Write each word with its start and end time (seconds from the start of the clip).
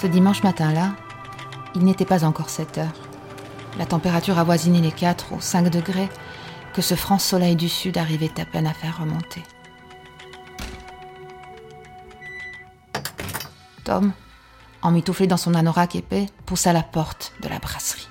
Ce 0.00 0.06
dimanche 0.06 0.42
matin-là, 0.42 0.94
il 1.74 1.82
n'était 1.82 2.04
pas 2.04 2.24
encore 2.24 2.50
7 2.50 2.78
heures. 2.78 2.92
La 3.78 3.86
température 3.86 4.38
avoisinait 4.38 4.82
les 4.82 4.92
4 4.92 5.32
ou 5.32 5.40
5 5.40 5.70
degrés 5.70 6.08
que 6.74 6.82
ce 6.82 6.94
franc 6.94 7.18
soleil 7.18 7.56
du 7.56 7.70
sud 7.70 7.96
arrivait 7.96 8.38
à 8.38 8.44
peine 8.44 8.66
à 8.66 8.74
faire 8.74 8.98
remonter. 8.98 9.42
Tom, 13.84 14.12
emmitouflé 14.82 15.26
dans 15.26 15.38
son 15.38 15.54
anorak 15.54 15.96
épais, 15.96 16.26
poussa 16.44 16.74
la 16.74 16.82
porte 16.82 17.32
de 17.40 17.48
la 17.48 17.58
brasserie. 17.58 18.08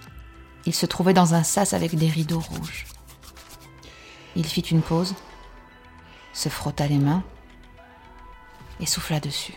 Il 0.65 0.73
se 0.73 0.88
trouvait 0.88 1.13
dans 1.13 1.35
un 1.35 1.43
sas 1.43 1.73
avec 1.73 1.95
des 1.95 2.09
rideaux 2.09 2.40
rouges. 2.40 2.88
Il 4.35 4.45
fit 4.45 4.62
une 4.62 4.81
pause, 4.81 5.13
se 6.34 6.49
frotta 6.49 6.88
les 6.88 6.98
mains 6.98 7.23
et 8.79 8.88
souffla 8.88 9.20
dessus. 9.20 9.54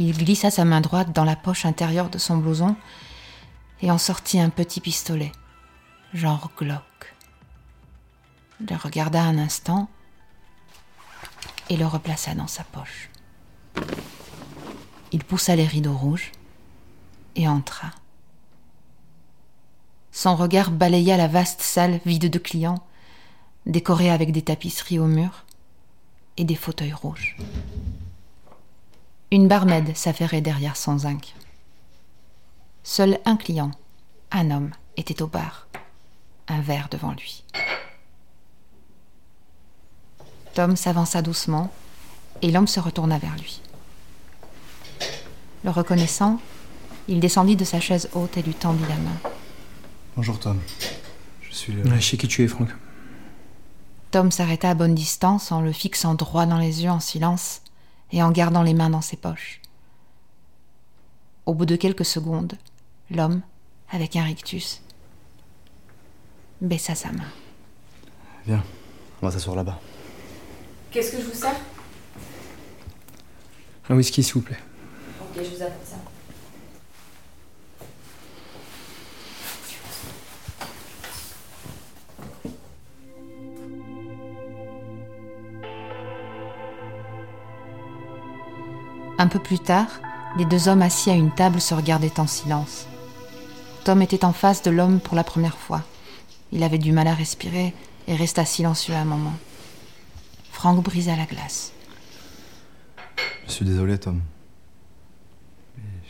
Il 0.00 0.16
glissa 0.16 0.52
sa 0.52 0.64
main 0.64 0.80
droite 0.80 1.12
dans 1.12 1.24
la 1.24 1.34
poche 1.34 1.66
intérieure 1.66 2.08
de 2.08 2.18
son 2.18 2.36
blouson 2.36 2.76
et 3.82 3.90
en 3.90 3.98
sortit 3.98 4.38
un 4.38 4.48
petit 4.48 4.80
pistolet, 4.80 5.32
genre 6.14 6.52
Glock. 6.56 7.16
Le 8.60 8.76
regarda 8.76 9.20
un 9.20 9.38
instant 9.38 9.88
et 11.68 11.76
le 11.76 11.84
replaça 11.84 12.36
dans 12.36 12.46
sa 12.46 12.62
poche. 12.62 13.10
Il 15.10 15.24
poussa 15.24 15.56
les 15.56 15.66
rideaux 15.66 15.96
rouges 15.96 16.30
et 17.34 17.48
entra. 17.48 17.90
Son 20.12 20.36
regard 20.36 20.70
balaya 20.70 21.16
la 21.16 21.26
vaste 21.26 21.62
salle 21.62 22.00
vide 22.06 22.30
de 22.30 22.38
clients, 22.38 22.84
décorée 23.66 24.10
avec 24.10 24.30
des 24.30 24.42
tapisseries 24.42 25.00
au 25.00 25.06
mur 25.06 25.44
et 26.36 26.44
des 26.44 26.54
fauteuils 26.54 26.92
rouges. 26.92 27.36
Une 29.30 29.46
barmaid 29.46 29.94
s'affairait 29.94 30.40
derrière 30.40 30.76
son 30.76 30.98
zinc. 30.98 31.34
Seul 32.82 33.18
un 33.26 33.36
client, 33.36 33.72
un 34.30 34.50
homme, 34.50 34.70
était 34.96 35.20
au 35.20 35.26
bar, 35.26 35.68
un 36.48 36.62
verre 36.62 36.88
devant 36.90 37.12
lui. 37.12 37.44
Tom 40.54 40.76
s'avança 40.76 41.20
doucement 41.20 41.70
et 42.40 42.50
l'homme 42.50 42.66
se 42.66 42.80
retourna 42.80 43.18
vers 43.18 43.36
lui. 43.36 43.60
Le 45.62 45.70
reconnaissant, 45.70 46.40
il 47.06 47.20
descendit 47.20 47.56
de 47.56 47.64
sa 47.64 47.80
chaise 47.80 48.08
haute 48.14 48.38
et 48.38 48.42
lui 48.42 48.54
tendit 48.54 48.86
la 48.88 48.96
main. 48.96 49.30
Bonjour 50.16 50.40
Tom. 50.40 50.58
Je 51.42 51.54
suis 51.54 51.74
le... 51.74 51.82
Ouais, 51.82 52.00
je 52.00 52.10
sais 52.10 52.16
qui 52.16 52.28
tu 52.28 52.44
es, 52.44 52.48
Franck. 52.48 52.70
Tom 54.10 54.30
s'arrêta 54.30 54.70
à 54.70 54.74
bonne 54.74 54.94
distance 54.94 55.52
en 55.52 55.60
le 55.60 55.72
fixant 55.72 56.14
droit 56.14 56.46
dans 56.46 56.56
les 56.56 56.84
yeux 56.84 56.90
en 56.90 57.00
silence 57.00 57.60
et 58.12 58.22
en 58.22 58.30
gardant 58.30 58.62
les 58.62 58.74
mains 58.74 58.90
dans 58.90 59.00
ses 59.00 59.16
poches. 59.16 59.60
Au 61.46 61.54
bout 61.54 61.66
de 61.66 61.76
quelques 61.76 62.04
secondes, 62.04 62.54
l'homme, 63.10 63.42
avec 63.90 64.16
un 64.16 64.24
rictus, 64.24 64.82
baissa 66.60 66.94
sa 66.94 67.12
main. 67.12 67.30
Viens, 68.46 68.62
on 69.22 69.26
va 69.26 69.32
s'asseoir 69.32 69.56
là-bas. 69.56 69.80
Qu'est-ce 70.90 71.12
que 71.12 71.22
je 71.22 71.26
vous 71.26 71.34
sers? 71.34 71.56
Un 73.90 73.96
whisky, 73.96 74.22
s'il 74.22 74.34
vous 74.34 74.42
plaît. 74.42 74.58
Ok, 75.20 75.42
je 75.42 75.56
vous 75.56 75.62
apporte 75.62 75.86
ça. 75.86 75.96
Un 89.20 89.26
peu 89.26 89.40
plus 89.40 89.58
tard, 89.58 89.88
les 90.36 90.44
deux 90.44 90.68
hommes 90.68 90.82
assis 90.82 91.10
à 91.10 91.14
une 91.14 91.34
table 91.34 91.60
se 91.60 91.74
regardaient 91.74 92.20
en 92.20 92.28
silence. 92.28 92.86
Tom 93.84 94.00
était 94.00 94.24
en 94.24 94.32
face 94.32 94.62
de 94.62 94.70
l'homme 94.70 95.00
pour 95.00 95.16
la 95.16 95.24
première 95.24 95.58
fois. 95.58 95.82
Il 96.52 96.62
avait 96.62 96.78
du 96.78 96.92
mal 96.92 97.08
à 97.08 97.14
respirer 97.14 97.74
et 98.06 98.14
resta 98.14 98.44
silencieux 98.44 98.94
un 98.94 99.04
moment. 99.04 99.34
Franck 100.52 100.84
brisa 100.84 101.16
la 101.16 101.26
glace. 101.26 101.72
Je 103.46 103.52
suis 103.52 103.64
désolé 103.64 103.98
Tom. 103.98 104.20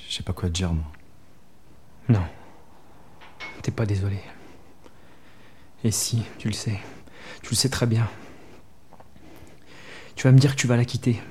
Je 0.09 0.15
sais 0.15 0.23
pas 0.23 0.35
quoi 0.35 0.49
te 0.49 0.55
dire 0.55 0.73
moi. 0.73 0.85
Non. 2.09 2.25
T'es 3.63 3.71
pas 3.71 3.87
désolé. 3.87 4.21
Et 5.83 5.91
si, 5.91 6.25
tu 6.39 6.49
le 6.49 6.55
sais. 6.55 6.79
Tu 7.43 7.51
le 7.51 7.57
sais 7.57 7.69
très 7.69 7.87
bien. 7.87 8.09
Tu 10.15 10.25
vas 10.25 10.33
me 10.33 10.39
dire 10.39 10.57
que 10.57 10.61
tu 10.61 10.67
vas 10.67 10.77
la 10.77 10.85
quitter. 10.85 11.23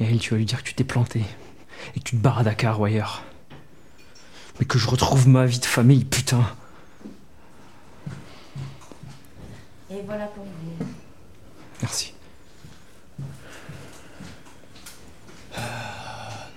Et 0.00 0.04
elle, 0.04 0.18
tu 0.18 0.30
vas 0.30 0.36
lui 0.38 0.46
dire 0.46 0.62
que 0.62 0.68
tu 0.68 0.74
t'es 0.74 0.84
planté. 0.84 1.24
Et 1.94 2.00
que 2.00 2.04
tu 2.04 2.16
te 2.16 2.22
barres 2.22 2.38
à 2.38 2.44
Dakar 2.44 2.80
ou 2.80 2.84
ailleurs. 2.84 3.22
Mais 4.58 4.64
que 4.66 4.78
je 4.78 4.88
retrouve 4.88 5.28
ma 5.28 5.46
vie 5.46 5.58
de 5.60 5.64
famille, 5.64 6.04
putain. 6.04 6.44
Et 9.90 10.02
voilà 10.06 10.26
pour 10.26 10.44
vous. 10.44 10.86
Merci. 11.80 12.14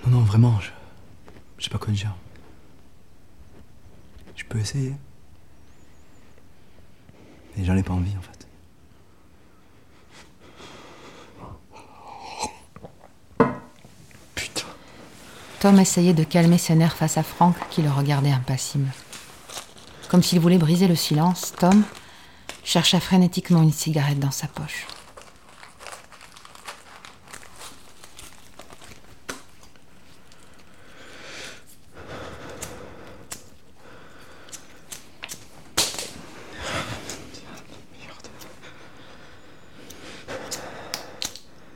Non, 0.06 0.12
non, 0.12 0.22
vraiment, 0.22 0.59
je... 0.59 0.69
je 1.57 1.63
sais 1.63 1.69
pas 1.69 1.79
quoi 1.79 1.91
dire. 1.91 2.16
Je 4.35 4.44
peux 4.44 4.59
essayer. 4.59 4.94
Et 7.57 7.66
j'en 7.66 7.75
ai 7.75 7.84
pas 7.84 7.94
envie 7.94 8.16
en 8.18 8.22
fait. 8.22 8.47
Putain. 14.35 14.68
Tom 15.65 15.79
essayait 15.79 16.13
de 16.13 16.23
calmer 16.23 16.59
ses 16.59 16.75
nerfs 16.75 16.95
face 16.95 17.17
à 17.17 17.23
Franck 17.23 17.55
qui 17.71 17.81
le 17.81 17.89
regardait 17.89 18.29
impassible. 18.29 18.87
Comme 20.09 20.21
s'il 20.21 20.39
voulait 20.39 20.59
briser 20.59 20.87
le 20.87 20.95
silence, 20.95 21.53
Tom 21.57 21.83
chercha 22.63 22.99
frénétiquement 22.99 23.63
une 23.63 23.71
cigarette 23.71 24.19
dans 24.19 24.29
sa 24.29 24.45
poche. 24.45 24.85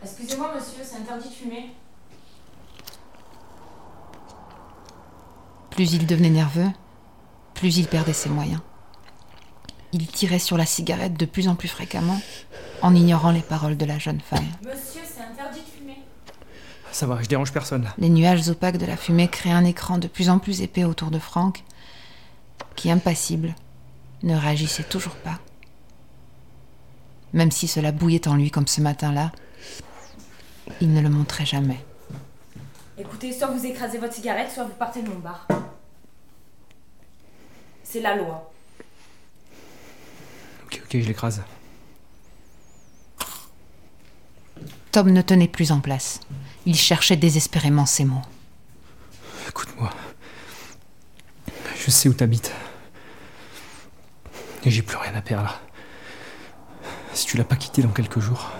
Excusez-moi, 0.03 0.51
monsieur, 0.53 0.83
c'est 0.83 0.97
interdit 0.97 1.29
de 1.29 1.33
fumer. 1.33 1.71
Plus 5.79 5.93
il 5.93 6.05
devenait 6.05 6.29
nerveux, 6.29 6.67
plus 7.53 7.77
il 7.77 7.87
perdait 7.87 8.11
ses 8.11 8.27
moyens. 8.27 8.59
Il 9.93 10.07
tirait 10.07 10.37
sur 10.37 10.57
la 10.57 10.65
cigarette 10.65 11.13
de 11.13 11.25
plus 11.25 11.47
en 11.47 11.55
plus 11.55 11.69
fréquemment, 11.69 12.19
en 12.81 12.93
ignorant 12.93 13.31
les 13.31 13.39
paroles 13.39 13.77
de 13.77 13.85
la 13.85 13.97
jeune 13.97 14.19
femme. 14.19 14.43
Monsieur, 14.61 14.99
c'est 15.05 15.23
interdit 15.23 15.61
de 15.61 15.79
fumer. 15.79 15.99
Ça 16.91 17.07
va, 17.07 17.23
je 17.23 17.29
dérange 17.29 17.53
personne 17.53 17.83
là. 17.83 17.93
Les 17.97 18.09
nuages 18.09 18.49
opaques 18.49 18.77
de 18.77 18.85
la 18.85 18.97
fumée 18.97 19.29
créaient 19.29 19.53
un 19.53 19.63
écran 19.63 19.97
de 19.97 20.09
plus 20.09 20.29
en 20.29 20.37
plus 20.37 20.59
épais 20.59 20.83
autour 20.83 21.11
de 21.11 21.19
Franck, 21.19 21.63
qui, 22.75 22.91
impassible, 22.91 23.55
ne 24.23 24.35
réagissait 24.35 24.83
toujours 24.83 25.15
pas. 25.15 25.39
Même 27.31 27.51
si 27.51 27.69
cela 27.69 27.93
bouillait 27.93 28.27
en 28.27 28.35
lui 28.35 28.51
comme 28.51 28.67
ce 28.67 28.81
matin-là, 28.81 29.31
il 30.81 30.91
ne 30.91 30.99
le 30.99 31.09
montrait 31.09 31.45
jamais. 31.45 31.79
Écoutez, 32.97 33.31
soit 33.31 33.47
vous 33.47 33.65
écrasez 33.65 33.97
votre 33.97 34.13
cigarette, 34.13 34.51
soit 34.53 34.65
vous 34.65 34.75
partez 34.77 35.01
de 35.01 35.07
mon 35.07 35.19
bar. 35.19 35.47
C'est 37.91 38.01
la 38.01 38.15
loi. 38.15 38.51
Ok, 40.65 40.79
ok, 40.85 40.91
je 41.01 41.07
l'écrase. 41.07 41.41
Tom 44.91 45.09
ne 45.09 45.23
tenait 45.23 45.47
plus 45.47 45.71
en 45.71 45.79
place. 45.79 46.19
Il 46.67 46.75
cherchait 46.75 47.15
désespérément 47.15 47.87
ses 47.87 48.05
mots. 48.05 48.21
Écoute-moi. 49.47 49.89
Je 51.83 51.89
sais 51.89 52.09
où 52.09 52.13
t'habites. 52.13 52.51
Et 54.65 54.69
j'ai 54.69 54.83
plus 54.83 54.97
rien 54.97 55.15
à 55.15 55.23
perdre. 55.23 55.59
Si 57.13 57.25
tu 57.25 57.37
l'as 57.37 57.43
pas 57.43 57.55
quitté 57.55 57.81
dans 57.81 57.89
quelques 57.89 58.19
jours, 58.19 58.51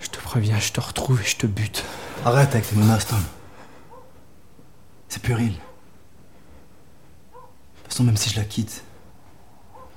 je 0.00 0.08
te 0.08 0.18
préviens, 0.18 0.58
je 0.58 0.72
te 0.72 0.80
retrouve 0.80 1.20
et 1.20 1.24
je 1.24 1.36
te 1.36 1.46
bute. 1.46 1.84
Arrête 2.24 2.56
avec 2.56 2.66
tes 2.66 2.74
menaces, 2.74 3.06
Tom. 3.06 3.22
C'est 5.08 5.22
puéril. 5.22 5.54
De 7.94 7.96
toute 7.96 8.06
façon, 8.06 8.10
même 8.10 8.16
si 8.16 8.30
je 8.30 8.40
la 8.40 8.44
quitte, 8.44 8.82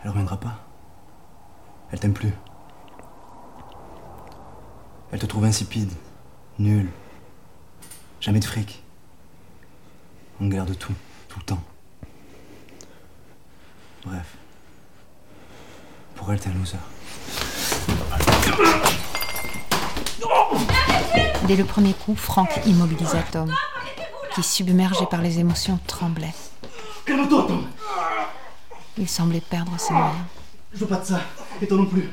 elle 0.03 0.11
reviendra 0.11 0.39
pas. 0.39 0.59
Elle 1.91 1.99
t'aime 1.99 2.13
plus. 2.13 2.31
Elle 5.11 5.17
te 5.17 5.25
trouve 5.25 5.45
insipide, 5.45 5.91
nul. 6.59 6.91
Jamais 8.21 8.39
de 8.39 8.45
fric. 8.45 8.83
On 10.39 10.47
galère 10.47 10.67
de 10.67 10.75
tout, 10.75 10.93
tout 11.27 11.39
le 11.39 11.45
temps. 11.45 11.63
Bref. 14.05 14.37
Pour 16.17 16.31
elle, 16.31 16.39
t'es 16.39 16.49
un 16.49 16.53
loser. 16.53 16.77
Dès 21.47 21.55
le 21.55 21.65
premier 21.65 21.95
coup, 21.95 22.15
Franck 22.15 22.59
immobilisa 22.67 23.23
Tom, 23.31 23.51
qui, 24.35 24.43
submergé 24.43 25.07
par 25.07 25.23
les 25.23 25.39
émotions, 25.39 25.79
tremblait. 25.87 26.35
Calme-toi, 27.03 27.45
Tom 27.47 27.67
Il 28.99 29.07
semblait 29.07 29.41
perdre 29.41 29.79
ses 29.79 29.93
moyens. 29.93 30.15
Je 30.73 30.79
veux 30.79 30.87
pas 30.87 30.97
de 30.97 31.05
ça. 31.05 31.21
Et 31.61 31.67
toi 31.67 31.77
non 31.77 31.85
plus. 31.85 32.09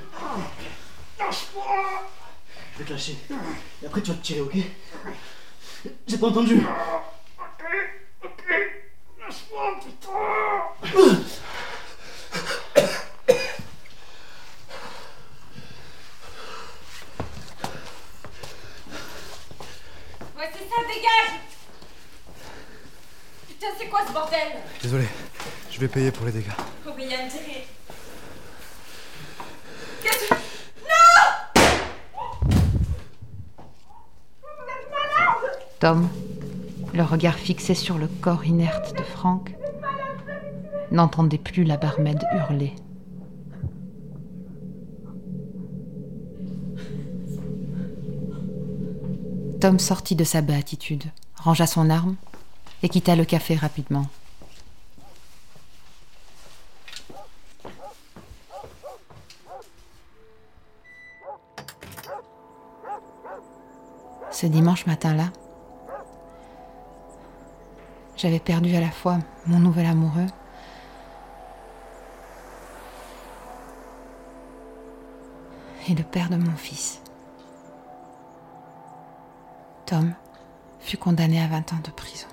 Je 1.19 2.78
vais 2.78 2.84
te 2.84 2.92
lâcher. 2.92 3.16
Et 3.82 3.86
après, 3.86 4.02
tu 4.02 4.10
vas 4.10 4.16
te 4.16 4.22
tirer, 4.22 4.40
ok? 4.42 4.56
J'ai 6.06 6.19
pas 6.19 6.26
entendu. 6.26 6.56
Ouais, 20.37 20.50
c'est 20.52 20.69
ça, 20.69 20.76
dégage 20.87 21.40
Putain, 23.48 23.66
c'est 23.78 23.87
quoi 23.87 24.00
ce 24.06 24.12
bordel? 24.12 24.48
Désolé. 24.82 25.08
Je 25.70 25.80
vais 25.80 25.88
payer 25.88 26.10
pour 26.10 26.26
les 26.26 26.32
dégâts. 26.32 26.50
Mais 26.96 27.05
il 27.05 27.11
y 27.11 27.14
a 27.14 27.25
intérêt. 27.25 27.67
Qu'est-ce 30.02 30.29
que... 30.29 30.35
Tom, 35.81 36.08
le 36.94 37.02
regard 37.02 37.35
fixé 37.35 37.75
sur 37.75 37.99
le 37.99 38.06
corps 38.06 38.44
inerte 38.44 38.96
de 38.96 39.02
Franck, 39.02 39.55
n'entendait 40.93 41.38
plus 41.38 41.64
la 41.64 41.76
barmaid 41.76 42.23
hurler. 42.32 42.75
Tom 49.61 49.79
sortit 49.79 50.14
de 50.14 50.25
sa 50.25 50.43
béatitude, 50.43 51.05
rangea 51.37 51.67
son 51.67 51.90
arme 51.90 52.17
et 52.82 52.88
quitta 52.88 53.17
le 53.17 53.25
café 53.25 53.56
rapidement. 53.56 54.06
Ce 64.34 64.46
dimanche 64.46 64.84
matin-là, 64.86 65.31
j'avais 68.16 68.40
perdu 68.40 68.75
à 68.75 68.81
la 68.81 68.90
fois 68.90 69.19
mon 69.46 69.60
nouvel 69.60 69.86
amoureux 69.86 70.26
et 75.88 75.94
le 75.94 76.02
père 76.02 76.31
de 76.31 76.36
mon 76.36 76.56
fils. 76.56 77.00
Tom 79.86 80.14
fut 80.80 80.98
condamné 80.98 81.40
à 81.40 81.46
20 81.46 81.72
ans 81.72 81.80
de 81.84 81.92
prison. 81.92 82.26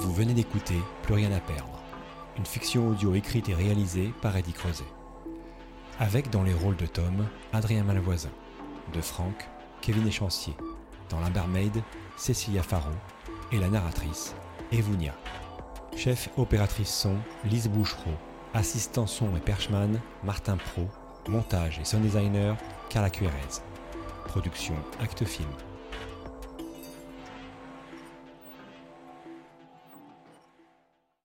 Vous 0.00 0.14
venez 0.14 0.32
d'écouter 0.32 0.80
Plus 1.02 1.12
rien 1.12 1.30
à 1.30 1.40
perdre, 1.40 1.78
une 2.38 2.46
fiction 2.46 2.88
audio 2.88 3.14
écrite 3.14 3.50
et 3.50 3.54
réalisée 3.54 4.14
par 4.22 4.34
Eddie 4.34 4.54
Creuset. 4.54 4.86
Avec 5.98 6.30
dans 6.30 6.42
les 6.42 6.54
rôles 6.54 6.76
de 6.76 6.86
Tom, 6.86 7.26
Adrien 7.52 7.84
Malvoisin, 7.84 8.30
de 8.94 9.00
Franck, 9.02 9.46
Kevin 9.82 10.06
Échancier, 10.06 10.56
dans 11.10 11.20
La 11.20 11.28
Barmaid, 11.28 11.82
Cécilia 12.16 12.62
Faro 12.62 12.88
et 13.52 13.58
la 13.58 13.68
narratrice, 13.68 14.34
Evounia. 14.72 15.14
Chef 15.94 16.30
opératrice 16.38 16.94
son, 16.94 17.16
Lise 17.44 17.68
Bouchereau. 17.68 18.14
Assistant 18.54 19.06
son 19.06 19.36
et 19.36 19.40
perchman, 19.40 20.00
Martin 20.24 20.56
Pro. 20.56 20.88
Montage 21.28 21.78
et 21.78 21.84
sound 21.84 22.02
designer, 22.02 22.56
Carla 22.88 23.10
Cuérez. 23.10 23.60
Production 24.24 24.76
Acte 24.98 25.26
Film. 25.26 25.50